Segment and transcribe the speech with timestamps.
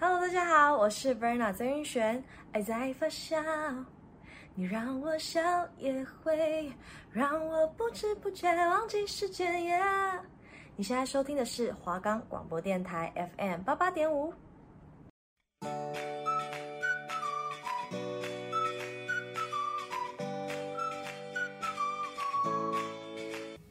[0.00, 2.22] Hello，大家好，我是 Verna 曾云璇。
[2.52, 3.84] 爱在发酵，
[4.54, 5.40] 你让我笑
[5.76, 6.72] 也会
[7.10, 9.52] 让我不知不觉忘记时间。
[9.60, 10.20] Yeah，
[10.76, 14.32] 你现在收听的是华冈广播电台 FM 八八点五。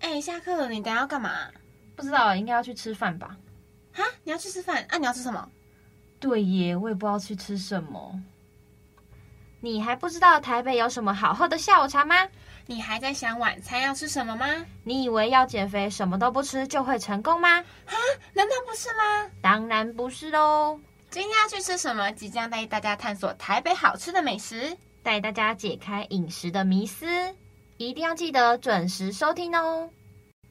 [0.01, 1.49] 哎，下课了，你等下要干嘛？
[1.95, 3.37] 不知道，应该要去吃饭吧？
[3.93, 4.85] 哈，你要去吃饭？
[4.89, 5.49] 啊，你要吃什么？
[6.19, 8.19] 对耶，我也不知道去吃什么。
[9.59, 12.15] 你还不知道台北有什么好喝的下午茶吗？
[12.67, 14.45] 你还在想晚餐要吃什么吗？
[14.83, 17.49] 你以为要减肥什么都不吃就会成功吗？
[17.49, 17.93] 啊，
[18.33, 19.31] 难道不是吗？
[19.41, 20.79] 当然不是喽！
[21.09, 22.11] 今天要去吃什么？
[22.11, 27.05] 即将带大家探索台北好吃的美食，带大家解开饮食的迷思，
[27.77, 29.89] 一定要记得准时收听哦。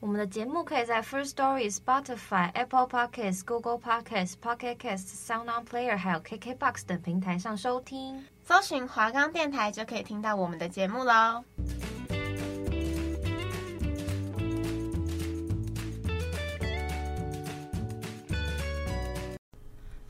[0.06, 8.24] 我们的节目可以在 First Story、Spotify、Apple Podcasts、Google Podcasts、Pocket Casts、Sound On Player 还有 KKBox 等平台上收听。
[8.44, 11.42] 搜寻华冈电台就可以听到我们的节目喽。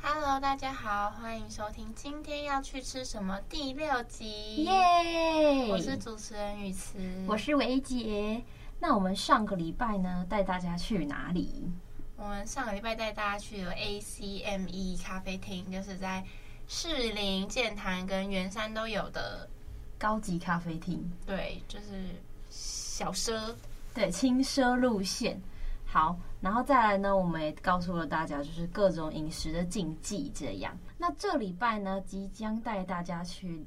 [0.03, 4.65] Hello，大家好，欢迎收听今天要去吃什么第六集。
[4.65, 5.69] 耶！
[5.71, 8.45] 我是主持人雨慈，我是维姐。
[8.89, 11.69] 那我们上个礼拜呢，带大家去哪里？
[12.17, 16.25] 我们上个礼拜带大家去了 ACME 咖啡厅，就是在
[16.69, 19.51] 士林、剑潭跟圆山都有的
[19.99, 21.05] 高级咖啡厅。
[21.27, 22.05] 对，就是
[22.49, 23.53] 小奢，
[23.93, 25.37] 对，轻奢路线。
[25.85, 30.73] 好，然后再来呢，我们也告诉了大家，就是各种饮食的禁忌这样。
[30.97, 33.67] 那这礼拜呢，即将带大家去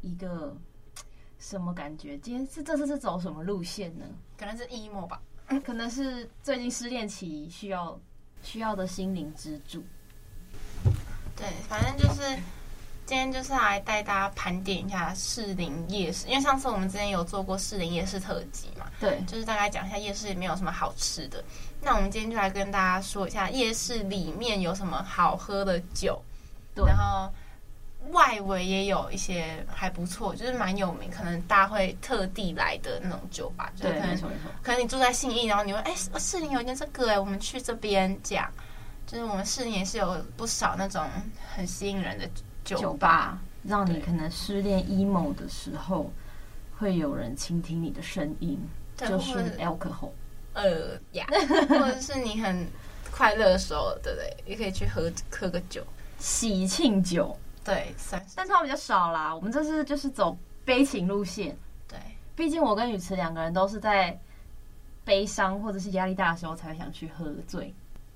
[0.00, 0.56] 一个。
[1.40, 2.18] 什么感觉？
[2.18, 4.04] 今天是这次是走什么路线呢？
[4.38, 5.20] 可能是 emo 吧，
[5.64, 7.98] 可能是最近失恋期需要
[8.42, 9.82] 需要的心灵支柱。
[11.34, 12.22] 对，反正就是
[13.06, 21.42] 今天就是来带大家盘点一下士林夜市，因为上次我们之前有做过士林夜市特辑嘛，对，就是大概讲一下夜市里面有什么好吃的。
[21.80, 26.22] 那我们今天就来跟大家说一下夜市里面有什么好喝的酒，
[26.74, 27.32] 对，然后。
[28.10, 33.72] 外围也有一些还不错，就是蛮有名，可能大家会特地来的那种酒吧。
[33.80, 34.50] 对，没错没错。
[34.62, 38.50] 可能你住在信义，然后你会，哎，士林有一间这个，哎，我们去这边讲。
[39.06, 41.04] 就是我们士林也是有不少那种
[41.52, 42.28] 很吸引人的
[42.64, 46.12] 酒吧，酒吧让你可能失恋 emo 的时候，
[46.78, 48.56] 会有人倾听你的声音，
[48.96, 50.10] 就是 alcohol。
[50.52, 51.26] 呃呀，
[51.68, 52.66] 或者是你很
[53.10, 54.36] 快乐的时候，对不对？
[54.46, 55.84] 也可以去喝喝个酒，
[56.20, 57.36] 喜庆酒。
[57.64, 57.94] 对，
[58.34, 59.34] 但他们比较少啦。
[59.34, 61.56] 我们这次就是走悲情路线。
[61.86, 61.98] 对，
[62.34, 64.18] 毕竟我跟雨慈两个人都是在
[65.04, 67.72] 悲伤或者是压力大的时候才会想去喝醉。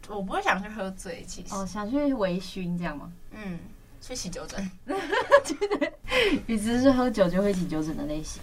[0.08, 1.54] 我不会想去喝醉，其实。
[1.54, 3.12] 哦，想去微醺这样吗？
[3.32, 3.58] 嗯，
[4.00, 4.70] 去洗酒疹。
[6.46, 8.42] 雨慈是喝酒就会起酒疹的类型，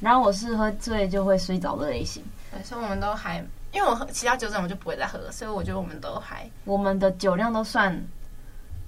[0.00, 2.22] 然后我是喝醉就会睡着的类型。
[2.50, 3.38] 对，所以我们都还，
[3.72, 8.02] 因为我喝其他酒疹我就不会再喝了，所以我觉得我们都还，我们的酒量都算，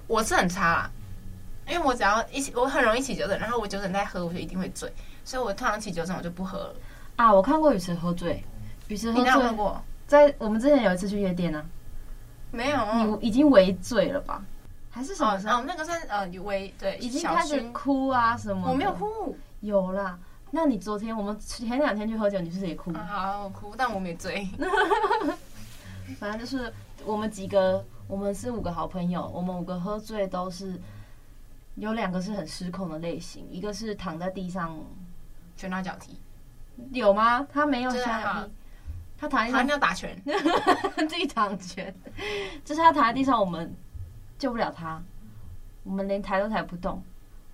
[0.07, 0.91] 我是很差啦。
[1.69, 4.93] 因为我只要一起，我很容易起酒疹，然后我酒疹再喝，我就一定会醉，
[5.25, 6.75] 所以我通常起酒疹我就不喝了。
[7.17, 8.45] 啊，我看过雨慈喝醉，
[8.89, 9.51] 雨慈喝醉。
[9.51, 9.83] 你过？
[10.07, 11.65] 在我们之前有一次去夜店呢、啊。
[12.53, 14.45] 没有，你已经微醉了吧？
[14.91, 15.59] 还是什么时候？
[15.59, 18.71] 哦，那个算呃微对，已经开始哭啊什么？
[18.71, 20.17] 我没有哭，有啦。
[20.53, 22.93] 那你昨天我们前两天去喝酒，你是不是也哭？
[22.95, 24.49] 啊、好，我哭，但我没醉。
[26.21, 26.73] 反正就是
[27.05, 30.81] 我们几个，我们是五个好朋友，我们五个喝醉都是。
[31.77, 34.79] 有两个是很失控的类型，一个是躺在地上
[35.57, 36.19] 拳打脚踢，
[36.91, 37.47] 有吗？
[37.53, 38.53] 他没有拳打脚踢，
[39.19, 40.21] 他躺在地上要打拳，
[41.09, 41.95] 自己躺拳，
[42.65, 43.73] 就是他躺在地上，我们
[44.39, 45.03] 救不了他，
[45.85, 47.03] 我们连抬都抬不动，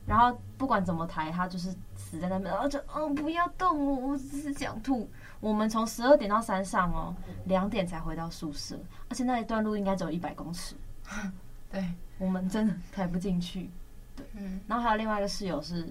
[0.07, 5.09] 然后不管怎么抬，他就是死在那边，然后就嗯不要动我，我只是想吐。
[5.41, 7.13] 我们从十二点到山上哦，
[7.47, 8.79] 两点才回到宿舍，
[9.09, 10.77] 而且那一段路应该只有一百公尺，
[11.69, 13.69] 对，我们真的抬不进去。
[14.17, 15.87] 对，嗯，然后还有另外一个室友是，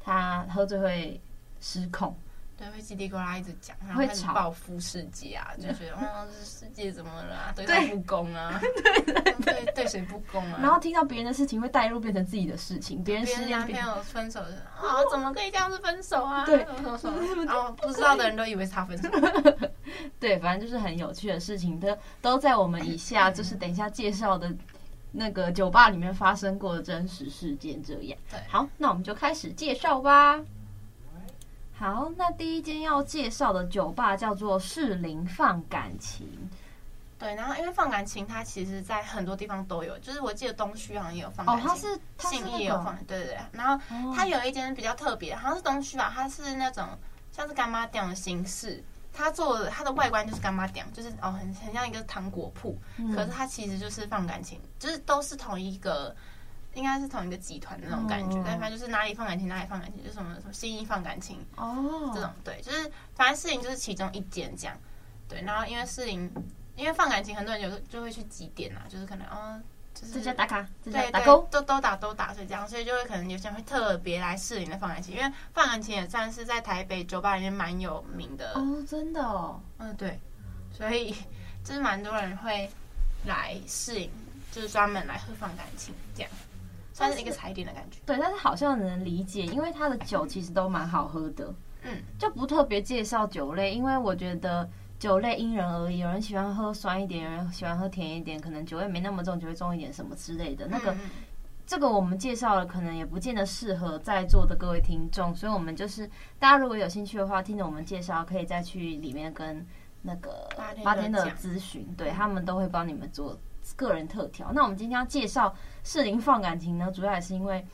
[0.00, 1.20] 他喝醉会
[1.60, 2.14] 失控，
[2.56, 7.52] 对，会叽里呱啦一直讲，然后开始报复世界啊， 就觉得哦，这世界怎么了啊？
[7.54, 9.12] 对他不公啊，对
[9.44, 10.58] 对对，谁不公啊？
[10.60, 16.44] 然后听到别人的事情会带入变成自己的事情，别人失恋，男朋友分手的，啊，怎么可以这样子分手啊？
[16.46, 16.66] 对，
[17.46, 19.08] 然后 不知道的人都以为是他分手，
[20.18, 24.52] 对，反正就是很有趣的事情，都都在我们以下，就是等一下介绍的。
[25.12, 28.18] 那个酒吧里面发生过的真实事件，这样。
[28.30, 30.40] 对，好，那我们就开始介绍吧。
[31.74, 36.26] 好，那第一间要介绍的酒吧叫做士林放感情。
[37.18, 43.38] 对，然后因为放感情，它其实在很多地方都有，就是我记得东区好像也有放感情，哦，它是，它是、那个、信义也有放，对对对。
[43.52, 46.84] 然后它有一间比较特别，好像是东区吧，它是那种
[47.30, 48.82] 像是干妈店的形式，
[49.12, 56.14] 它做的它的外观就是干妈店，就是哦很很像一个糖果铺，嗯、可是它其实就是放感情，就是都是同一个。
[56.74, 64.74] 应该是同一个集团的那种感觉，但反正就是哪里放感情哪里放感情，就什么什么新意放感情哦，这种对，就是反正士林就是其中一间这样，
[65.28, 66.32] 对，然后因为士林
[66.74, 69.60] 因为放感情，很多人有时候就会去几点啊，就是可能哦，
[70.02, 80.18] 就是这家打卡，这家对打勾，都都打都打，所以这样，所以就会可能有些人会特别来士林的放感情，因为放感情也算是在台北酒吧里面蛮有名的哦，真的哦，嗯对，
[80.72, 81.14] 所以
[81.64, 82.68] 就是蛮多人会
[83.26, 84.10] 来士林，
[84.50, 86.30] 就是专门来喝放感情这样。
[86.94, 91.52] 算是一个踩点的感觉，对，但是好像能理解，因为它的酒其实都蛮好喝的，
[91.84, 94.68] 嗯，就不特别介绍酒类，因为我觉得
[95.02, 100.64] 酒类因人而异，有人喜欢喝酸一点，有人喜欢喝甜一点，可能酒味没那么重，就会重一点什么之类的。
[100.68, 100.94] 那个，
[101.66, 106.08] 这个我们介绍了，可能也不见得适合在座的各位听众，所以我们就是
[106.38, 109.66] 大家如果有兴趣的话，听着我们介绍，可以再去里面跟
[110.02, 110.48] 那个
[110.84, 113.36] 八天的咨询，对，他们都会帮你们做。
[113.74, 114.52] 个人特调。
[114.52, 115.52] 那我们今天要介绍
[115.82, 117.64] 适龄放感情呢，主要也是因为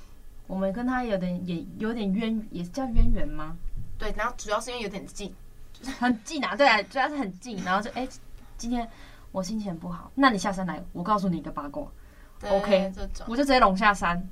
[0.47, 3.55] 我们跟他有点也有点渊，也是叫渊源吗？
[3.99, 5.35] 对，然后主要是因为有点近，就是
[5.99, 6.55] 很近啊。
[6.57, 7.63] 对啊，主要是很近。
[7.65, 8.09] 然后就哎、欸，
[8.57, 8.89] 今天
[9.33, 11.87] 我心情不好，那你下山来，我告诉你一个八卦。
[12.41, 14.29] 对 OK，这种我就直接龙下山。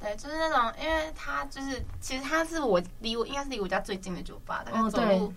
[0.00, 5.32] 对，就是那种，因为他就是其实他是我离我应该是离我家最近的酒吧，大概走路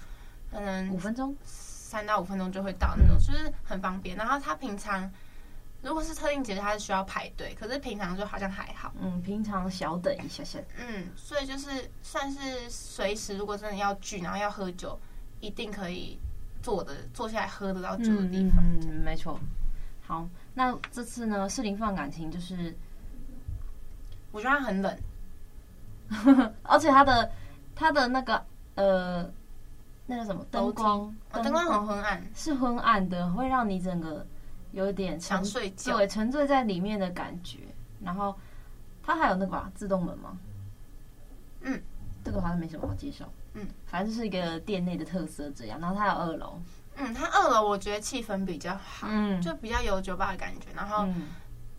[0.51, 4.15] 可能五分钟，三到五分钟就会到那种，就是很方便。
[4.15, 5.11] 然后他平常。
[5.81, 8.91] 如果是特定节日，它是需要排队，可是平常就好像还好。
[8.99, 10.57] 嗯，平常小等一下下。
[10.79, 14.99] 嗯，所以就是算是随时，如果真的要聚，然后要喝酒，
[15.39, 16.19] 一定可以
[16.61, 18.63] 坐的坐下来喝得到酒的地方。
[18.63, 19.39] 嗯，嗯，没错。
[20.01, 22.75] 好，那这次呢，士林放感情就是，
[24.31, 24.97] 我觉得它很冷，
[26.63, 27.31] 而且它的
[27.75, 28.45] 它的那个
[28.75, 29.29] 呃，
[30.05, 34.25] 那个什么灯光，灯光很昏暗，是昏暗的，会让你整个。
[34.71, 37.59] 有点沉睡觉，对，沉醉在里面的感觉。
[38.03, 38.35] 然后
[39.01, 40.37] 它还有那个、啊、自动门吗？
[41.61, 41.81] 嗯，
[42.25, 43.25] 这个好像没什么好介绍。
[43.55, 45.79] 嗯，反正是一个店内的特色这样。
[45.79, 46.61] 然后它有二楼，
[46.95, 50.67] 嗯，它二楼我觉得气氛比较好，嗯，就比较有酒吧的感觉。
[50.75, 51.07] 然后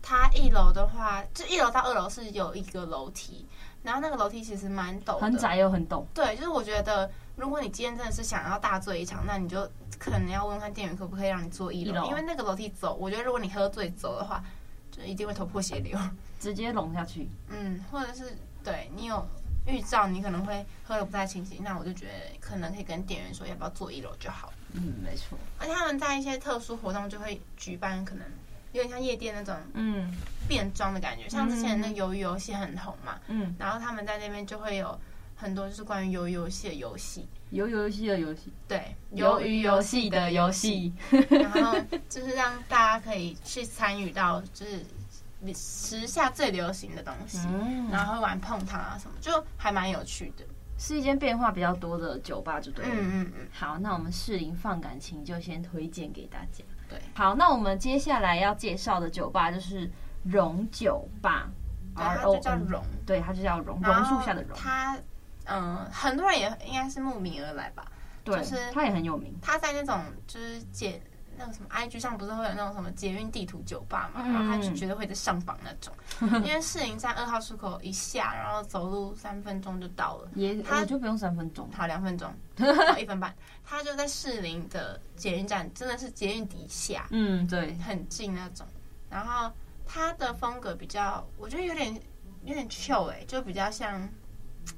[0.01, 3.47] 它一楼的话，就一楼到二楼是有一个楼梯，
[3.81, 6.03] 然后那个楼梯其实蛮陡，很窄又很陡。
[6.13, 7.09] 对，就是我觉得。
[7.37, 9.63] 如果你今天真的是想要大醉一场，那你就
[9.99, 14.43] 可能要问问看店员可不可以让你坐一楼，因为那个楼梯走，我觉得如果你喝醉走的话，
[14.89, 15.95] 就一定会头破血流，
[16.39, 17.29] 直接融下去。
[17.49, 19.23] 嗯，或者是对你有
[19.67, 24.51] 预兆，你可能会喝的不太清醒，那我就觉得可能可以跟店员说要不要坐一楼就好。
[24.73, 25.37] 嗯，没错。
[25.59, 28.25] 而且他们在一些特殊活动就会举办，可能
[28.71, 30.11] 有点像夜店那种嗯
[30.47, 34.97] 变装的感觉，像之前那鱿鱼游戏很红嘛，嗯，然后他们在那边就会有。
[35.39, 37.23] 很多就是关于鱿鱼游戏的游戏，
[37.53, 40.91] 鱿鱼游戏的游戏，对，鱿鱼游戏的游戏，
[41.29, 41.79] 然后
[42.09, 44.83] 就是让大家可以去参与到，就是
[45.53, 50.43] 时下最流行的东西，嗯、然后会玩碰糖啊什么，就还蛮有趣的，
[50.77, 52.91] 是一间变化比较多的酒吧，就对了。
[52.93, 53.47] 嗯嗯嗯。
[53.51, 56.63] 好，那我们士林放感情就先推荐给大家。
[56.89, 59.89] 对，好，那我们接下来要介绍的酒吧就是
[60.23, 61.49] 榕酒吧，
[61.95, 64.97] 然后它就叫榕，对，它就叫榕，榕树下的榕，它。
[65.49, 67.85] 嗯，很多人也应该是慕名而来吧。
[68.25, 69.33] 对，就是它也很有名。
[69.41, 69.97] 它在那种
[70.27, 71.01] 就是捷
[71.37, 75.93] 那个什么 IG 上不是会有那种什么捷运地图酒吧嘛，嗯、然后他就觉得会在上榜那种。
[76.43, 80.29] 因为士林站二号出口一下，然后走路三分钟就到了。
[80.35, 82.33] 也，他就不用三分钟，好两分钟，
[82.99, 83.33] 一分半。
[83.63, 87.07] 他就在士林的捷运站，真的是捷运底下。
[87.11, 88.65] 嗯，对，很近那种。
[89.09, 89.51] 然后
[89.85, 91.93] 他的风格比较，我觉得有点
[92.43, 94.07] 有点 chill 哎，就比较像。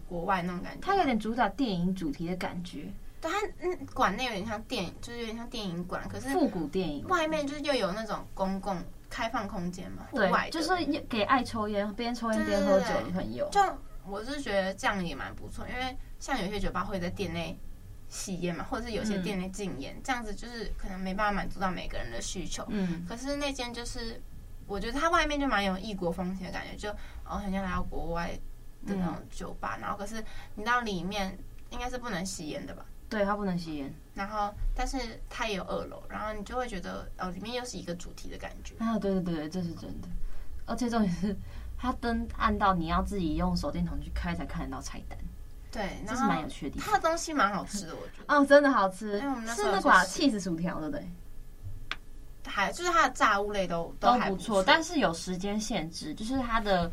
[0.07, 2.93] 国外那种感觉，他有点主打电影主题的感觉。
[3.21, 7.07] 对，它嗯，馆内有点像电影，就是有点像电影馆，可是复古电影。
[7.07, 10.69] 外面就是又有那种公共开放空间嘛，户外就是
[11.09, 13.47] 给爱抽烟、边抽烟边喝酒的朋友。
[13.51, 13.59] 就
[14.05, 17.57] 我是觉得这样也蛮不错，因为像有些酒吧会在店内
[18.07, 22.65] 吸烟嘛，或者是有些店内禁烟，嗯、这样子就是可能没办法满足到每个人的需求。
[22.69, 24.21] 嗯，可是那间就是
[24.65, 26.89] 我觉得它外面就蛮有异国风情的感觉，就
[27.25, 28.31] 哦，很像来到国外。
[28.87, 30.23] 的那种酒吧，嗯、然后可是
[30.55, 31.37] 你到里面
[31.69, 32.85] 应该是不能吸烟的吧？
[33.09, 33.91] 对，它不能吸烟。
[34.13, 34.97] 然后，但是
[35.29, 38.75] 它也有二楼，然后你就会觉得哦，里面又是一个主题的感觉。
[38.77, 40.07] 啊，对对对，这是真的。
[40.65, 41.35] 而且重点是，
[41.77, 45.17] 它灯暗到你要自己用手电筒去开才看得到菜单。
[45.71, 46.91] 对，这是蛮有趣的地方。
[46.91, 48.25] 它的东西蛮好吃的，我觉得。
[48.35, 51.09] 哦，真的好吃，是那款起司薯条，对不对？
[52.45, 56.91] 还就是它的炸物类都都还不错，但是有时间限制，就是它的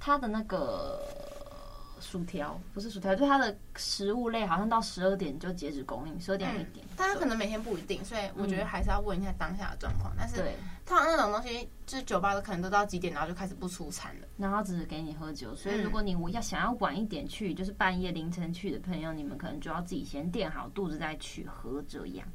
[0.00, 1.00] 它的那个。
[2.02, 6.84] 薯条不是薯条，就是它的食物类，好像到十二点就截止供应，十二点一点。
[6.96, 10.12] 但它可能每天不一定，所以我觉得还是要问一下当下的状况。
[10.14, 10.36] 嗯、但是，
[10.84, 15.54] 通常那种东西，就是酒吧的可能都到几点，然后就开始不出餐了，然后只是给你喝酒。
[15.54, 22.26] 所以，如果你我要想要晚一点去，就是半夜凌晨去的朋友，你们可能就要自己先垫好肚子再去喝这样。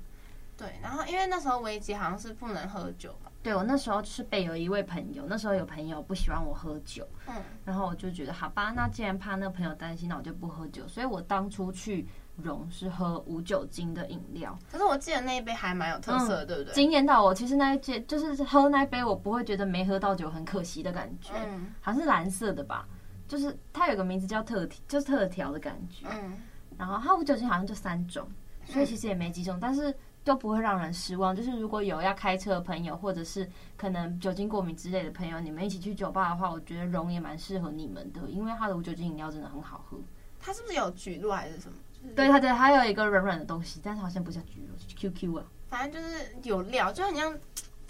[0.58, 3.27] 对，然后因为那时候维吉好像是不能喝酒嘛。
[3.48, 10.86] 对，我那时候就是被有一位朋友，那时候有朋友不喜欢我喝酒，嗯，然后我就觉得好吧，那既然怕那个朋友担心，那我就不喝酒。
[10.86, 14.60] 所以我当初去荣是喝无酒精的饮料。
[14.70, 16.74] 可是我记得那一杯还蛮有特色的，嗯、对不对？
[16.74, 17.34] 惊艳到我。
[17.34, 21.32] 其实那一杯就是喝那一杯，我不会觉得没喝到酒很可惜的感觉。
[21.38, 22.86] 嗯，好像是蓝色的吧，
[23.30, 26.06] 就是它有个名字叫特就是特调的感觉。
[26.12, 26.34] 嗯，
[26.78, 28.28] 然后它无酒精好像就三种，
[28.66, 29.96] 所以其实也没几种，但是。
[30.28, 31.36] 都不会让人失望。
[31.36, 39.98] 就是如果有要开车的朋友，或者是可能酒精过敏之类的朋友，你们一起去酒吧的话，我觉得荣也蛮适合你们的，因为它的无酒精饮料真的很好喝。
[40.40, 41.76] 它是不是有橘露还是什么？
[41.94, 45.44] 就是、对，它对，还有一个软软的东西，但是好像不像蒟蒻，是 QQ 啊。
[45.70, 47.32] 反正就是有料，就很像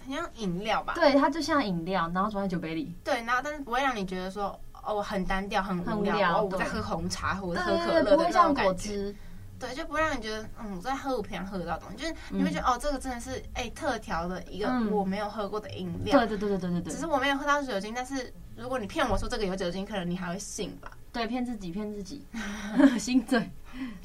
[0.06, 0.94] 很像饮料吧。
[0.96, 2.96] 对，它就像饮料，然后装在酒杯里。
[3.04, 6.16] 对，然后但是不会让你觉得说哦很单调，很无聊。
[6.16, 9.14] 无聊哦，我在喝红茶，或者喝可乐的那种感觉。
[9.60, 16.20] 对，就不会让你觉得，嗯，我在喝我平常喝得到东西，就是你会觉得，嗯、哦，这个真的是哎、欸、特调的一个我没有喝过的饮料。
[16.20, 16.94] 对对对对对对对。
[16.94, 20.92] 只是我没有喝到酒精，但是如果你骗我说这个有酒精，可能你还会信吧？
[21.12, 22.24] 对，骗自己骗自己，
[23.00, 23.50] 心醉。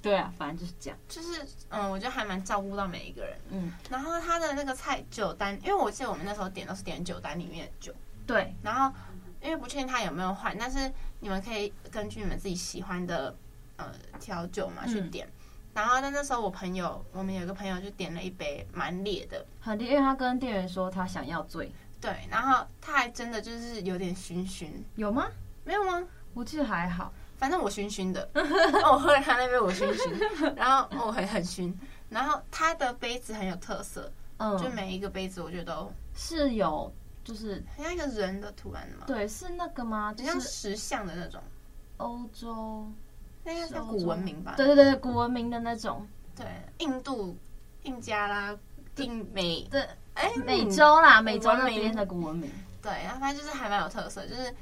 [0.01, 0.99] 对啊，反正就是这样。
[1.09, 3.37] 就是嗯，我觉得还蛮照顾到每一个人。
[3.51, 3.73] 嗯。
[3.91, 7.93] 然后他的那个菜酒单，因为我记得我们那时候点都是点酒单里面的酒。
[8.27, 8.55] 对。
[8.63, 8.95] 然后
[9.43, 10.91] 因为不确定他有没有换，但是
[11.21, 13.35] 你们可以根据你们自己喜欢的
[13.77, 15.27] 呃调酒嘛去点。
[15.27, 15.33] 嗯
[15.75, 21.73] 然后，但那时候我朋友，我们有个朋友就点了一杯蛮烈的，很烈，因为他跟店员说他想要醉。
[22.01, 25.29] 对，然后他还真的就是有点醺醺，有吗？
[25.65, 26.05] 没有吗？
[26.35, 28.29] 我记得还好，反正我醺醺的。
[28.35, 31.73] 我喝了他那杯，我醺醺，然后我很很醺。
[32.11, 36.93] 然后他的杯子很有特色，嗯，就每一个杯子我觉得都是有，
[37.25, 39.07] 就是很像一个人的图案嘛？
[39.07, 40.13] 对，是那个吗？
[40.13, 41.41] 就像石像的那种，
[41.99, 42.87] 欧洲。
[43.45, 44.55] 那个叫古文明吧？
[44.57, 46.07] 对对对，古文明的那种。
[46.35, 46.47] 对，
[46.79, 47.37] 印度、
[47.83, 48.57] 印加啦、
[48.97, 52.51] 印美对，哎，美洲啦，美洲那边的古文明。
[52.81, 54.55] 对，然后反正就是还蛮有特色，就是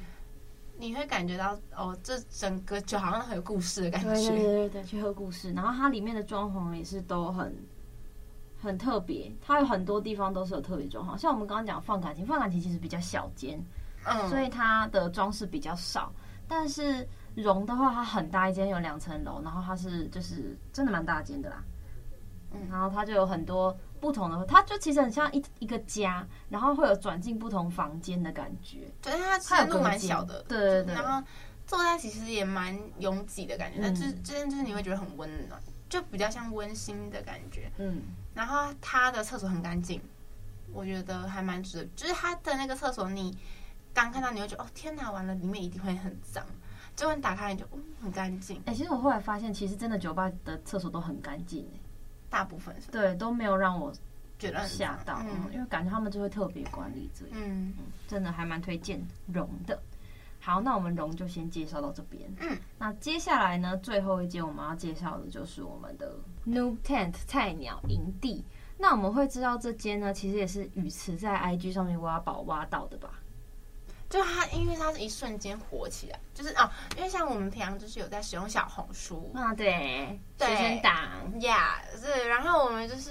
[0.77, 4.09] 你会感觉到哦，这整个就好像很有故事的感觉。
[4.09, 5.53] 对对对对，去喝故事。
[5.53, 7.55] 然后它里面的装潢也是都很
[8.61, 11.17] 很特别，它有很多地方都是有特别装潢。
[11.17, 13.63] 像我们刚刚讲放感情，放感情其实比较小间，
[14.05, 16.11] 嗯，所以它的装饰比较少，
[16.47, 17.07] 但是。
[17.35, 21.63] 荣的话，它很大一间，有两层楼，然后它是就是真的蛮大间的啦。
[22.53, 28.91] 嗯，然后它就有很多不同的，它就其实很像一一个家，然后会有转进不同房间的感觉。
[29.01, 30.93] 对，它其实路蛮小的，对对对。
[30.93, 31.25] 然后
[31.65, 37.71] 坐在其实也蛮拥挤的感觉，但是这边就是你会觉得很温暖，就比较像温馨的感觉。
[37.77, 38.01] 嗯，
[38.33, 40.01] 然后它的厕所很干净，
[40.73, 41.85] 我觉得还蛮值得。
[41.95, 43.37] 就是它的那个厕所，你
[43.93, 46.45] 刚看到你会觉得哦天哪，完了，里面一定会很脏。
[46.95, 48.57] 就你打开你就嗯很干净。
[48.65, 51.79] 哎、欸，其实我后来发现，其实真的酒吧的厕所都很干净哎，
[52.29, 52.91] 大部分是。
[52.91, 53.93] 对，都没有让我
[54.37, 59.79] 觉得吓到，嗯，因为感觉他们就会特别管理这里，嗯，嗯，真的还蛮推荐荣的。
[60.39, 62.23] 好，那我们荣就先介绍到这边。
[62.39, 68.43] 嗯，那接下来呢，最后一间我们要介绍的就是我们的 New Tent 菜鸟营地。
[68.79, 73.20] 那我们会知道这间呢，其实也是雨慈在 IG 上面挖宝挖到的吧？
[74.11, 80.93] 就它，因为它是一瞬间火起来，就是哦，因为像我们平常就是有在使用小红书啊，对，对，学生党
[81.39, 83.09] 呀，对，然后我们就是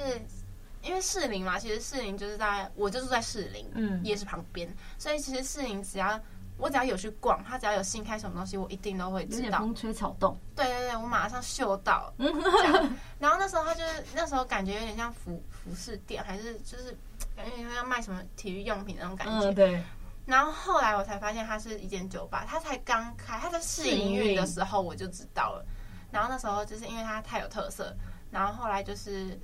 [0.82, 6.20] 因为士林嘛，其实士林就是在我就住在士林，嗯，夜市旁边，所以其实士林只要
[6.58, 9.60] 我只要有去逛，他只要有新开什么东西，我一定都会知道。
[9.60, 12.12] 风吹草动，对对对，我马上嗅到。
[13.18, 16.94] 然后那时候他就是那时候感觉有点像服服饰店，还是就是
[17.34, 19.82] 感觉像卖什么体育用品那种感觉，嗯、对。
[20.30, 25.66] 然后后来我才发现它是一间酒吧，它才刚开，它在试营运的时候我就知道了。
[26.12, 27.94] 然后那时候就是因为它太有特色，
[28.30, 29.38] 然后后来就是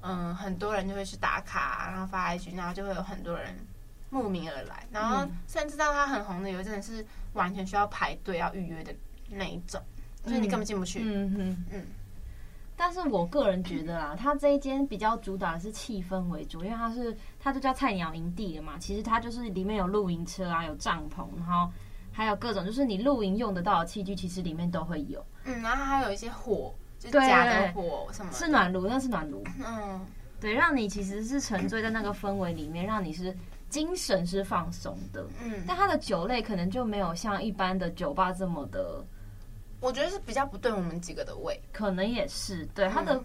[0.00, 3.54] 嗯，很多人就会去打卡，然后发 IG，然后就会有很多人
[4.08, 4.86] 慕名而来。
[4.90, 8.94] 然后甚至到它很红的有一阵是完全需要排队要预约的
[9.28, 9.80] 那一种，
[10.24, 11.00] 就是你根本进不去。
[11.02, 11.86] 嗯哼嗯。
[12.84, 18.76] 但是我个人觉得啦，它这一间比较主打的是气氛为主，因为它是它就叫菜鸟营地了嘛。
[18.76, 21.70] 其实它就是里面有露营车啊，有帐篷，然后
[22.10, 25.24] 还有各种就是你露营用得到的器具，其实里面都会有。
[25.44, 29.44] 嗯，然后还有一些火，就假的火什么，是暖炉，那是暖炉。
[29.64, 30.04] 嗯，
[30.40, 33.32] 对，让你其实是沉醉在那个氛围里面，让你是
[33.68, 35.24] 精神是放松的。
[35.40, 39.04] 嗯，但它的酒类可能就没有像一般的酒吧这么的，
[39.82, 43.14] 我觉得是比较不对我们几个的胃，可能也是对他的。
[43.16, 43.24] 嗯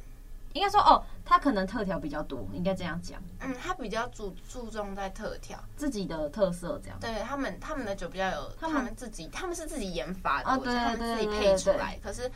[0.53, 3.21] 应该说哦，他可能特调比较多，应该这样讲。
[3.41, 6.97] 嗯，他比较注注重在特调，自己的特色这样。
[6.99, 11.99] 对他们，他们的酒比较有他们自己，他们是自己研发的，啊、对，对，对，他们自己配出来。
[12.01, 12.31] 可是，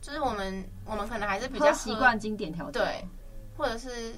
[0.00, 3.04] 就是我们我们可能还是比较习惯经典调酒，对，
[3.58, 4.14] 或者是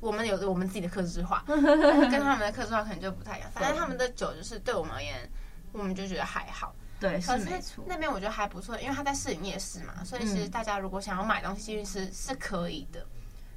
[0.00, 3.48] 我们有我们自己的克制化， 跟他们的克制化可能就不太一样。
[3.52, 5.30] 反正他们的酒就是对我们而言，
[5.70, 6.74] 我们就觉得还好。
[7.00, 7.82] 对，是没错。
[7.88, 13.04] 那边我觉得还不错，因为他在市营夜市嘛，所以其实大家如果想要买东西进去吃是可以的。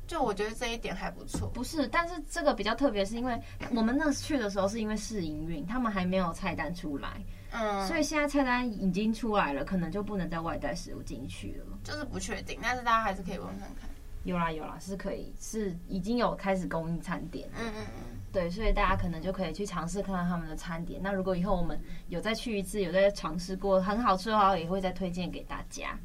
[0.06, 1.50] 就我觉得这一点还不错。
[1.54, 3.42] 不是，但是这个比较特别，是因为
[3.74, 7.10] 我们那去的时候是因为试营运，他们还没有菜单出来，
[7.52, 11.78] 嗯，所以现在菜单已经出来了，可能就不能再外带食物进去了。
[11.86, 13.90] 就是不确定，但是大家还是可以问看看。
[14.26, 17.48] 有啦有啦，是可以，是已经有开始供应餐点。
[17.58, 18.20] 嗯嗯嗯。
[18.34, 21.00] 对，所以大家可能就可以去尝试看看他们的餐点。
[21.04, 25.96] 那如果以后我们有再去一次，有再尝试过很好吃的话，也会再推荐给大家。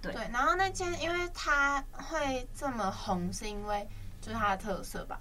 [0.00, 3.86] 对，对，然后那间因为它会这么红，是因为
[4.20, 5.20] 就是它的特色吧？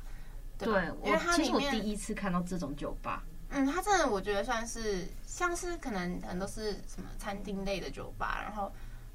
[0.59, 3.23] 对，对，因为它其实我第一次看到这种酒吧。
[3.49, 8.71] 嗯，它真的我觉得算是像是可能很多是什么餐厅类的酒吧，然后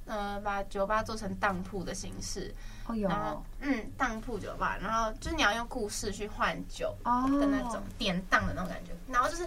[0.06, 2.54] 呃把酒吧做成当铺的形式。
[3.02, 8.92] 然后嗯，当铺酒吧，然后就是你要用故事去换酒的那种典当的那种感觉。
[9.08, 9.44] 然后就是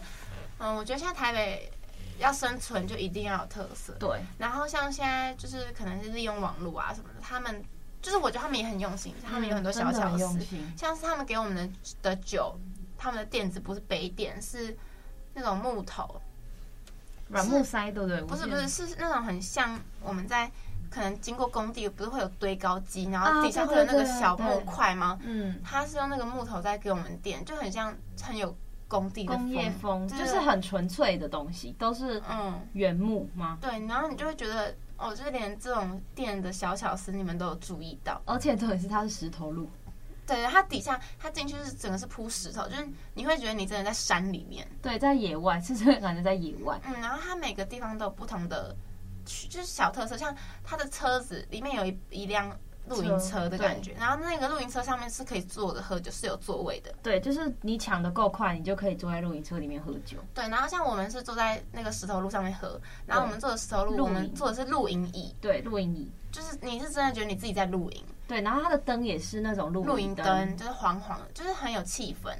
[0.57, 1.71] 嗯，我觉得现在台北
[2.17, 3.93] 要生存就一定要有特色。
[3.93, 4.19] 对。
[4.37, 7.63] 然后像现在就是可能是利用网络啊什么的，他们
[8.01, 10.39] 就是我觉得他们也很用心，他们有很多小巧思，
[10.75, 11.69] 像是他们给我们的
[12.01, 12.53] 的酒，
[12.97, 14.77] 他们的垫子不是杯垫，是
[15.33, 16.21] 那种木头
[17.29, 18.21] 软木塞，对不对？
[18.23, 20.51] 不是不是，是那种很像我们在。
[20.91, 25.19] 可能经过工地，不是会有堆高机，然后底下会有那个小木块吗？
[25.21, 28.57] 嗯，它是用那个木头在给我们垫，就很像很有
[28.87, 33.59] 工地的工业风，就是很纯粹的东西，都是嗯原木吗？
[33.61, 39.69] 对，然后你就会觉得哦，就是连这种垫的小巧思，你们都有注意到，而且特别是它是石头路，
[40.35, 48.75] 对，它底下它进去是整个是铺石头，就是你会觉得你真的在山里面，对，在野外 是真的感觉在野外，嗯，然后它每个地方都有不同的。
[49.47, 52.49] 就是小特色，像它的车子里面有一一辆
[52.87, 56.91] 露营车的感觉，然后那个露营车上面是可以坐着喝酒，是有座位的。
[57.03, 60.17] 对，就是你抢的够快，你就可以坐在露营车里面喝酒。
[60.33, 65.31] 对，然后像我们是坐在那个石头路上面喝，然后我们坐的石头路，我们坐的是露营椅。
[65.39, 68.03] 对，露营椅，就是你是真的觉得你自己在露营。
[68.29, 72.31] 对，然后它的灯也是那种露露营灯，就是黄黄的，就是很有气氛。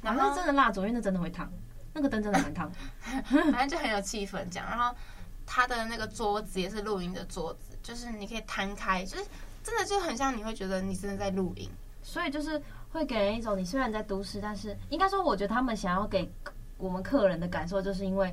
[0.00, 1.50] 然后是真的蜡烛，因为那真的会烫，
[1.94, 2.70] 那个灯真的很烫，
[3.50, 4.68] 反正就很有气氛这样。
[4.68, 4.94] 然后。
[5.52, 9.24] 它的那个桌子也是露营的桌子，就是你可以摊开，就是
[9.64, 11.68] 真的就很像你会觉得你真的在露营，
[12.04, 16.30] 所以就是会给人一种你虽然在都市，但是应该说我觉得他们想要给
[16.78, 18.32] 我们客人的感受，就是因为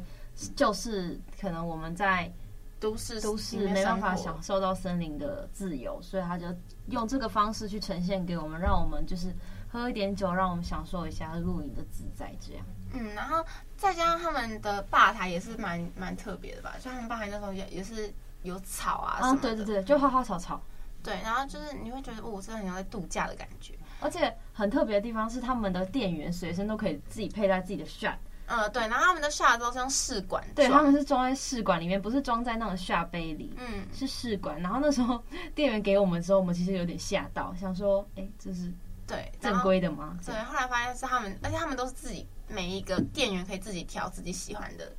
[0.55, 2.31] 就是可能我们在
[2.79, 6.45] 都市都市没办法享受到森林的自由，所以他就
[6.89, 9.33] 用这个方式去呈现给我们，让我们就是
[9.71, 12.65] 喝一点酒，让我们享受一下露营的自在这样。
[12.93, 13.43] 嗯，然后
[13.75, 18.13] 再加上他们的吧台也是蛮蛮特别的吧，像他们吧台那时候也也是
[18.43, 20.61] 有草啊什么的，对对对，就花花草草。
[21.03, 23.73] 对，然后就是你会觉得哦，真的很像在度假的感觉。
[23.99, 28.15] 而且很特别的地方是他们的店员随身都可以自己佩戴自己的 shot。
[28.47, 29.29] 嗯，对，然后他们的
[29.59, 34.59] 都是用试管，对，他们是装在试管里面，不是装在那种 shot 杯里，嗯，是试管。
[34.61, 38.71] 然后那时候店员给我们的时候，我们其实有点吓到，想说，哎，这是
[39.05, 40.17] 对正规的吗？
[40.25, 42.25] 对，后来发现是他们，而且他们都是自己。
[42.49, 44.89] 每一个店员可以自己调自己喜欢的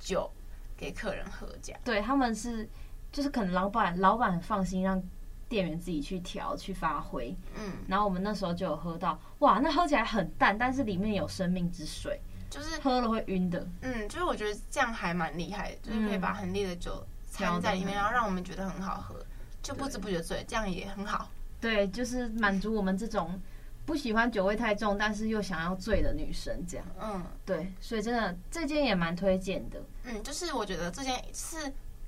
[0.00, 0.28] 酒
[0.76, 1.80] 给客人喝，这样。
[1.84, 2.68] 对，他们是，
[3.12, 5.00] 就是可能老板老板很放心让
[5.48, 7.32] 店员自己去调去发挥。
[7.54, 7.74] 嗯。
[7.86, 13.66] 然后我们那时候就有喝到，哇，那喝起来很淡，但是里面有生命之水，就是喝了会晕的。
[13.80, 19.14] 嗯，就是我觉得这样还蛮厉害的，就是可以把很烈的酒掺在里面，然后让我们觉得很好喝，
[19.62, 21.30] 就不知不觉醉，这样也很好。
[21.60, 23.40] 对，就是满足我们这种。
[23.86, 31.56] 不喜欢酒味太重，但是又想要醉的女生，这样，嗯，对，所以真的这间也蛮推荐的，嗯，就是我觉得这间是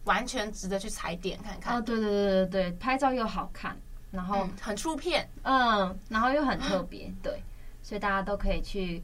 [0.05, 1.77] 完全值得去踩点看看。
[1.77, 3.77] 哦，对对对对对，拍照又好看，
[4.13, 7.43] 然后、嗯、很出片，嗯，然后又很特别，对，
[7.83, 9.03] 所以大家都可以去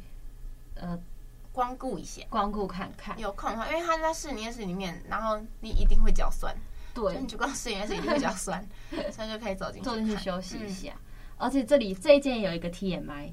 [0.77, 0.97] 呃
[1.59, 6.55] 光顾一下，光顾看看，有空的话，因为他在士林夜市里面，然后你一定会脚酸，
[6.95, 8.65] 对，你去逛士林夜市一定会脚酸，
[9.11, 10.93] 所以就可以走进去坐进去休息一下。
[10.93, 11.05] 嗯
[11.37, 13.33] 而且这里这一间有一个 TMI，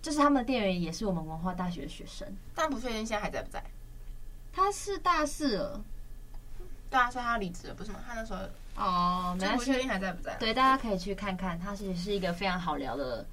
[0.00, 3.60] 就是他们的店员也是我们文化大学的学生，但不确定现在还在不在。
[4.52, 5.84] 他是大四了，
[6.88, 7.98] 对啊，所以他离职了，不是吗？
[8.06, 8.40] 他那时候
[8.76, 10.36] 哦，没关系，不确定还在不在。
[10.38, 13.26] 对，大家可以去看看，他其实是一个非常好聊的。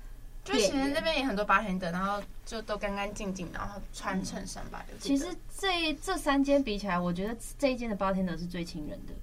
[0.47, 4.86] 就其实那边也很多八天的，然后就都干干净净，然后穿衬衫吧。
[5.01, 9.13] 其实这这三间比起来，我觉得这一间的八天的是最亲人的。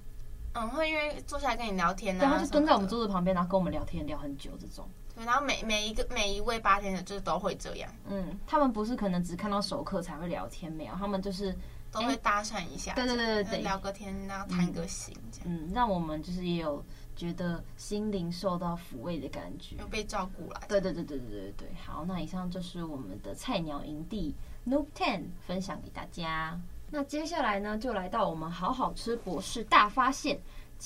[0.53, 4.87] 嗯，会因为坐下来跟你聊天呢，对，他就蹲在我们桌子旁边，然后跟我们聊天聊很久这种。
[5.17, 7.91] 对，然后每每一个每一位八天的，就是都会这样。
[8.07, 11.57] 嗯，他们不是可能只看到熟客才会聊天，没有，他们就是
[11.91, 12.95] 都会搭讪一下。
[12.95, 15.49] 对对对对对，聊个天，然后谈个心这样。
[15.49, 16.85] 嗯，让我们就是也有
[17.17, 20.63] 觉得心灵受到抚慰的感觉，有被照顾了。
[20.69, 21.69] 对对对对对对对。
[21.85, 24.35] 好，那以上就是我们的菜鸟营地
[24.67, 26.61] Noob Ten 分享给大家。
[26.91, 30.39] 那接下来呢，就来到我们好好吃博士大发现。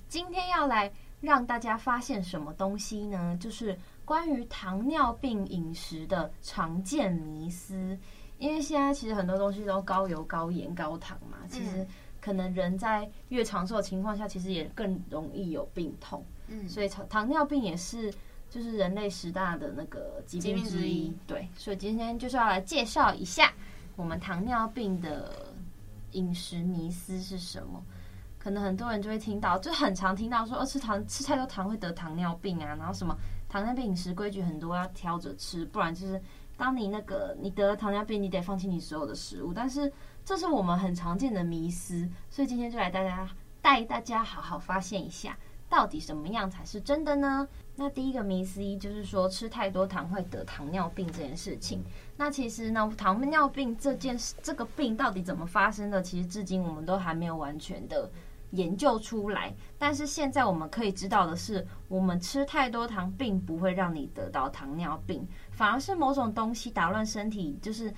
[0.08, 3.36] 今天要来让大家发现什么东西呢？
[3.40, 7.98] 就是关于糖尿病饮食的常见迷思。
[8.38, 11.84] 因为现在其实很多东西都高油、高盐、高糖嘛，其实
[12.20, 16.24] 可能人在越长寿的情况下，其实也更容易有病痛。
[16.48, 18.12] 嗯，所以糖糖尿病也是
[18.50, 21.12] 就是人类十大的那个疾病之一。
[21.26, 23.52] 对，所以今天就是要来介绍一下
[23.96, 25.52] 我们糖尿病的
[26.12, 27.82] 饮食迷思是什么。
[28.38, 33.14] 可能很多人就会听到，就很常听到说，哦，吃糖吃太多糖会得糖尿病啊，然后什么
[33.48, 36.18] 糖尿病饮食规矩很多，要挑着吃，不然就是
[36.56, 39.52] 当你那个你得了糖尿病，你得放弃你所有的食物。
[39.52, 39.92] 但是
[40.28, 43.26] 这是我们很常见的迷思，所以今天就来大家
[43.62, 45.34] 带大家好好发现一下，
[45.70, 47.48] 到底什么样才是真的呢？
[47.76, 51.82] 那第一个迷思就是说吃太多糖会得糖尿病这件事情。
[52.14, 56.02] 那其实呢，糖尿病这件事这个病到底怎么发生的？
[56.02, 58.10] 其实至今我们都还没有完全的。
[58.52, 67.92] 研究出来，但是现在我们可以知道的是，我们吃太多糖并不会让你得到糖尿病，反而是某种东西打乱身体，就是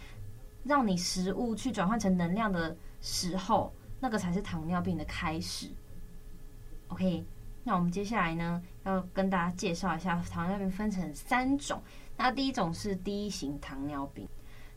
[0.64, 5.68] 让你食物去转换成能量的时候，那个才是糖尿病的开始。
[6.88, 7.24] OK，
[7.64, 11.82] 那我们接下来呢，要跟大家介绍一下糖尿病分成三种。
[12.16, 14.28] 那第一种是第一型糖尿病，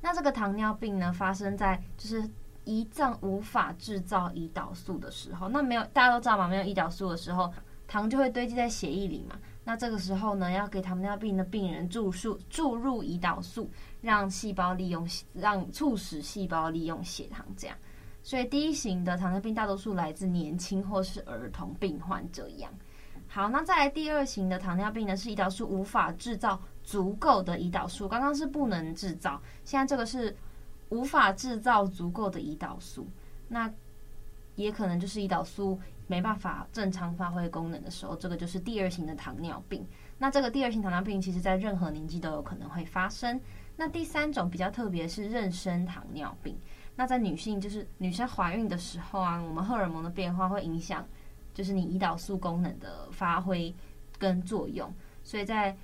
[0.01, 2.29] 那这个糖尿病呢，发生在就是。
[2.65, 7.51] 胰脏无法制造胰岛素的时候，那没有大家都知道嘛，没有胰岛素的时候，
[7.89, 9.37] 糖就会堆积在血液里嘛。
[9.63, 13.69] 那这个时候呢，要给糖尿病的病人注入注入胰岛素，
[14.01, 17.77] 让细胞利用，让促使细胞利用血糖这样。
[18.21, 22.71] 所以第一型的糖尿病大多数来自年轻或是儿童病患这样。
[23.27, 30.35] 好，那再来第二型的糖尿病呢，是胰岛素无法制造足够的胰岛素，刚刚是不能制造，现在这个是。
[30.89, 33.07] 无法制造足够的胰岛素，
[33.47, 33.73] 那
[34.53, 35.79] 也可能就是胰岛素
[36.13, 39.83] 没办法正常发挥功能的时候，这个就是第二型的糖尿病。
[40.19, 43.41] 那这个第二型糖尿病，其实在任何年纪都有可能会发生。
[43.75, 46.55] 那第三种比较特别是妊娠糖尿病，
[46.95, 51.03] 那在女性就是女生怀孕的时候啊，我们荷尔蒙的变化会影响，
[51.51, 53.73] 就是你胰岛素功能的发挥
[54.19, 55.75] 跟作用，所以在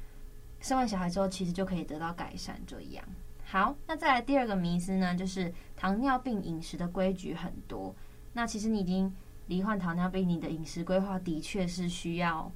[0.59, 3.03] 生完小孩之后，其实就可以得到改善这样。
[3.43, 7.95] 好，那再来第二个迷思呢，就是糖尿病饮食的规矩很多。
[8.31, 9.11] 那其实你已经
[9.49, 12.49] 罹患糖尿病，你的饮食规划的确是需要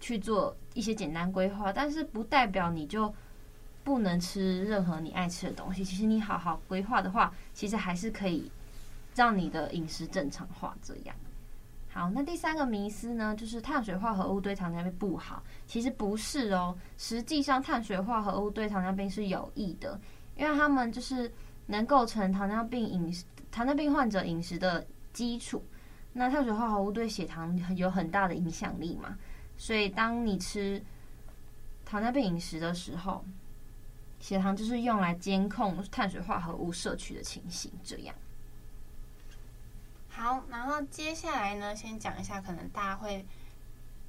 [0.00, 3.12] 去做一些简单规划，但是不代表你就
[3.82, 5.84] 不能吃任何你爱吃的东西。
[5.84, 8.50] 其实你好好规划的话，其实还是可以
[9.16, 10.76] 让你的饮食正常化。
[10.80, 11.16] 这样。
[11.90, 15.42] 好，那第三个迷思呢，就是碳水化合物对糖尿病不好。
[15.66, 20.00] 其实不是哦，实际上碳水化合物对糖尿病是有益的。
[20.36, 21.28] 因为他们就是
[21.66, 25.60] 能构成糖尿病饮食、糖尿病患者饮食的基础。
[26.12, 29.16] 那碳水化合物对血糖有很大的影响力嘛，
[29.56, 30.82] 所以当你吃
[31.84, 33.24] 糖尿病饮食的时候，
[34.18, 37.70] 血糖就是用来监控碳水化合物摄取的情形。
[37.84, 38.14] 这样。
[40.08, 43.24] 好，然后接下来呢，先讲一下，可能大家会。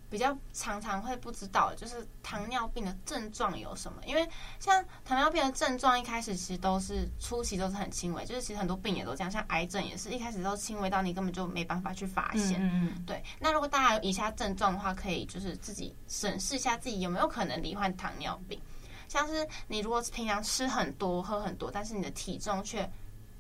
[0.10, 4.02] 比较常常会不知道，就是糖尿病的症状有什么？
[4.06, 4.28] 因为
[4.60, 12.60] 像糖尿病的症状，一开始其实都是初期都是很轻微，就是其实很多病也都这样，像癌症也是一开始都轻微到你根本就没办法去发现。
[12.62, 13.06] 嗯嗯。
[13.06, 18.60] 对，那如果大家有以下症状的话，可以就是自己审视一下自己有没有可能罹患糖尿病。
[19.08, 22.88] 像是你如果平常吃很多、喝很多，但是你的体重却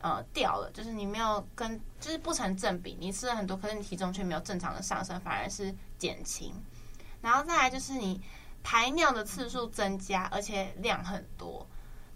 [0.02, 5.74] 呃掉了，就是你没有跟就是不成正比，你吃了很多，可是你体重却没有正常的上升，反而是。
[6.00, 6.54] 减轻，
[7.22, 8.22] 然后再来就是你
[8.64, 11.68] 排尿的次数增加，而且量很多。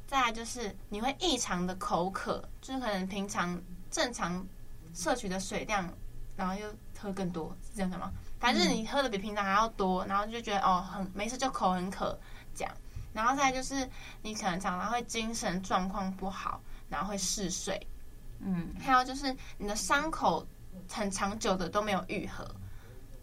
[0.07, 4.47] 再来就是你会异常的口渴，就是可能平常正常
[4.93, 5.93] 摄取的水量，
[6.37, 8.09] 然后又喝更多，是这样的吗？
[8.39, 12.17] 反正你喝的比平常还要多，然后就觉得哦，很没事就口很渴
[12.55, 12.73] 这样。
[13.11, 13.85] 然后再来就是
[14.21, 16.61] 你可能常常会精神状况不好，
[16.93, 17.87] 然后会嗜睡，
[18.39, 20.47] 嗯，还有就是你的伤口
[20.89, 22.47] 很长久的都没有愈合。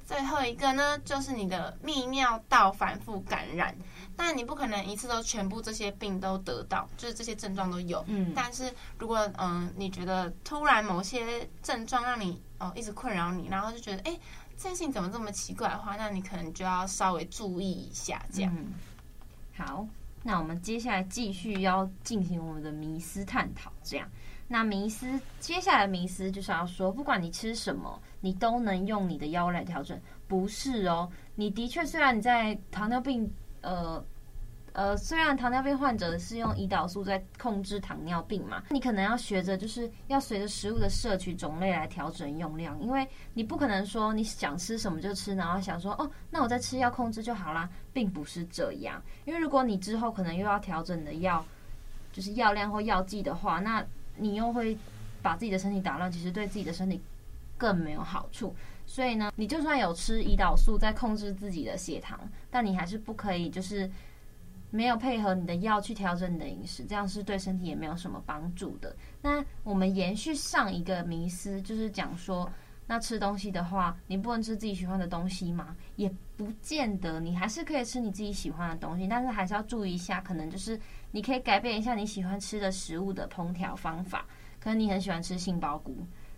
[0.04, 3.72] 最后一个呢，就是你的泌尿道反复感染。
[4.16, 8.04] 但你不可能一次都全部这些病都得到，就是这些症状都有。
[8.08, 14.18] 嗯，但是如果嗯、呃，你觉得突然某些症状让你哦一直困扰你，然后就觉得哎，
[14.58, 18.52] 这件事情怎么这么奇怪的话，那你可能就要稍微注意一下这样。
[18.58, 18.74] 嗯、
[19.56, 19.86] 好，
[20.22, 23.72] 那我们接下来继续要进行我们的迷思探讨。
[23.82, 24.08] 这样，
[24.48, 25.06] 那迷思
[25.38, 30.00] 接下来迷思就是要说，不管你吃什么，你都能用你的腰来调整。
[30.26, 33.30] 不是哦，你的确虽然你在糖尿病。
[33.62, 34.02] 呃
[34.72, 49.02] 呃，虽然糖尿病患者是用胰岛素在控制糖尿病嘛，你可能要学着就是要随着食物的摄取种类来调整用量，因为你不可能说你想吃什么就吃，然后想说哦，那我再吃药控制就好啦，并不是这样。
[49.24, 51.44] 因为如果你之后可能又要调整你的药，
[52.12, 53.84] 就是药量或药剂的话，那
[54.16, 54.76] 你又会
[55.20, 57.00] 把自己的身体打乱，其实对自己的身体
[57.58, 58.54] 更没有好处。
[58.86, 62.18] 所以呢，你就算有吃胰岛素在控制自己的血糖，
[62.50, 63.88] 但你还是不可以就是
[64.70, 68.94] 没有配合你的药去调整你的饮食，这样是对身体也没有什么帮助的。
[69.20, 72.50] 那我们延续上一个迷思，就是讲说，
[72.86, 75.76] 那吃东西的话，你不能吃自己喜欢的东西吗？
[75.96, 80.78] 也不见得，你还是可以吃你自己喜欢的东西，但是还是要注意一下，可能就是
[81.10, 84.24] 你可以改变一下你喜欢吃的食物的烹调方法。
[84.60, 85.96] 可能你很喜欢吃杏鲍菇，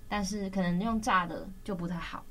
[0.09, 2.25] 但是可能用炸的就不太好。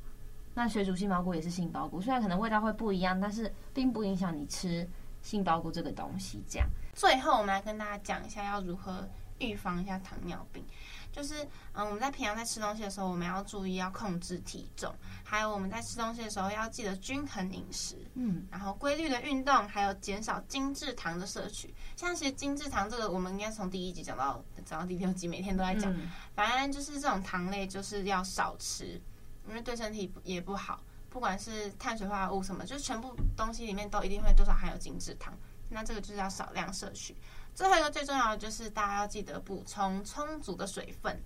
[0.53, 4.87] 那水煮杏鲍菇也是杏鲍菇，虽然可能味道会不一样，但是并不影响你吃
[5.21, 6.43] 杏鲍菇这个东西。
[6.49, 9.07] 这样，最后我们来跟大家讲一下要如何
[9.39, 10.63] 预防一下糖尿病。
[11.11, 21.73] 就是，嗯，我们在平常在吃东西的时候，我们要注意要控制体重，还有我们在吃东西的时候要记得均衡饮食，嗯，然后规律的运动，还有减少精制糖的摄取。
[21.97, 25.93] 像其实精制糖这个，我们应该从第一集讲到讲到第六集，每天都在讲。
[25.93, 29.01] 嗯，反正就是这种糖类就是要少吃。
[29.49, 30.79] 因为对身体也不好，
[31.11, 35.37] 不管是碳水化合物什么，就是全部东西里面都一定会多少含有精制糖，
[35.69, 37.15] 那这个就是要少量摄取。
[37.53, 41.21] 最后一个最重要的就是大家要记得补充充足的水分，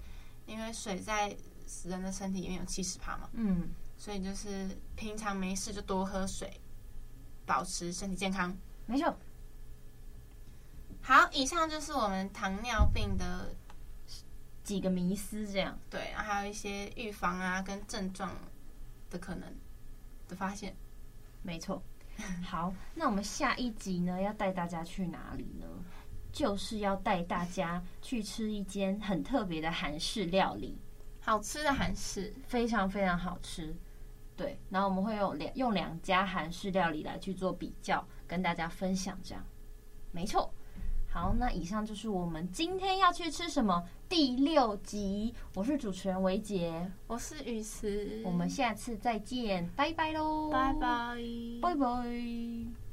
[0.46, 1.34] 因为水在
[1.66, 6.60] 死人的身体里面有七十帕嘛，嗯，所以就是平常没事就多喝水，
[7.46, 8.54] 保持身体健康。
[8.88, 9.16] 没错。
[11.02, 13.54] 好，以上就是我们糖尿病的。
[14.66, 18.36] 几个迷思这样，对，然后还有一些预防啊跟症状
[19.12, 19.48] 的可能
[20.28, 20.76] 的发现，
[21.42, 21.82] 没错。
[22.44, 25.68] 好，那我们下一集呢要带大家去哪里呢？
[26.32, 30.78] 就是要带大家去吃一间很特别的韩式料理，
[31.22, 33.76] 好吃的韩式，非常非常好吃。
[34.38, 39.42] 对，然后我们会用两用两家韩式料理来去做比较，跟大家分享这样。
[40.12, 40.54] 没错。
[41.16, 45.34] 好，那以上就是我们今天要去吃什么第六集。
[45.54, 51.18] 我是主持人维杰，我是雨慈，我们下次再见，拜拜喽，拜拜，
[51.62, 52.85] 拜拜。